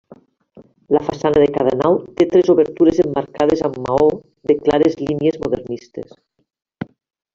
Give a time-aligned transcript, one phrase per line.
[0.95, 4.09] La façana de cada nau té tres obertures emmarcades amb maó
[4.53, 6.21] de clares línies modernistes.